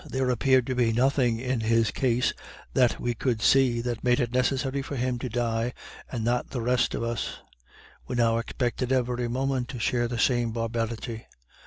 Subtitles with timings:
[0.09, 2.33] There appeared to be nothing in his case,
[2.73, 5.73] that we could see, that made it necessary for him to die
[6.11, 7.37] and not the rest of us.
[8.07, 11.27] We now expected every moment to share the same barbarity.